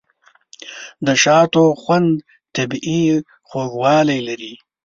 [1.05, 2.09] د شاتو خوند
[2.55, 3.03] طبیعي
[3.47, 4.53] خوږوالی لري.